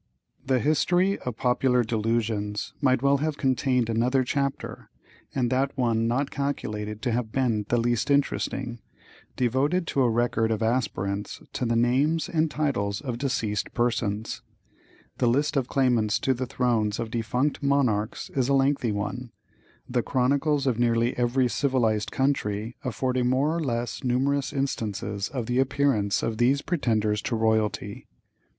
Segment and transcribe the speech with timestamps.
[0.43, 4.89] The History of Popular Delusions might well have contained another chapter,
[5.35, 8.79] and that one not calculated to have been the least interesting,
[9.35, 14.41] devoted to a record of aspirants to the names and titles of deceased persons.
[15.19, 19.29] The list of claimants to the thrones of defunct monarchs is a lengthy one,
[19.87, 25.59] the chronicles of nearly every civilized country affording more or less numerous instances of the
[25.59, 28.07] appearance of these pretenders to royalty.